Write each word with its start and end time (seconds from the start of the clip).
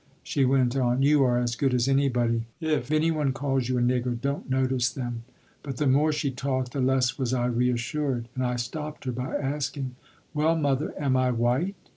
She 0.23 0.45
went 0.45 0.75
on: 0.75 1.03
"You 1.03 1.23
are 1.25 1.37
as 1.37 1.55
good 1.55 1.75
as 1.75 1.87
anybody; 1.87 2.45
if 2.59 2.89
anyone 2.91 3.33
calls 3.33 3.69
you 3.69 3.77
a 3.77 3.81
nigger, 3.81 4.19
don't 4.19 4.49
notice 4.49 4.89
them." 4.89 5.21
But 5.61 5.77
the 5.77 5.85
more 5.85 6.11
she 6.11 6.31
talked, 6.31 6.71
the 6.71 6.81
less 6.81 7.19
was 7.19 7.35
I 7.35 7.45
reassured, 7.45 8.27
and 8.33 8.43
I 8.43 8.55
stopped 8.55 9.03
her 9.05 9.11
by 9.11 9.35
asking: 9.35 9.95
"Well, 10.33 10.55
mother, 10.55 10.95
am 10.99 11.15
I 11.15 11.29
white? 11.29 11.75